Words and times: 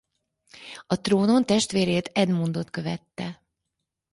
A 0.87 0.95
trónon 1.01 1.45
testvérét 1.45 2.07
Edmundot 2.13 2.69
követte. 2.69 3.43